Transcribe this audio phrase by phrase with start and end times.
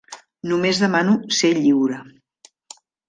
[0.51, 2.01] Només demano ser lliure.